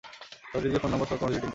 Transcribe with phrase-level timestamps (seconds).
[0.53, 1.49] দশ ডিজিটের ফোন নম্বর সহ তোমার ভিজিটিং কার্ড।